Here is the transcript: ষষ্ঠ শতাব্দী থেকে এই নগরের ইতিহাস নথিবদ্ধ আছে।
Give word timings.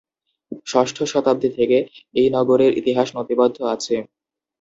ষষ্ঠ 0.67 0.97
শতাব্দী 1.03 1.49
থেকে 1.57 1.77
এই 2.15 2.27
নগরের 2.29 2.71
ইতিহাস 2.77 3.07
নথিবদ্ধ 3.17 3.57
আছে। 3.73 3.95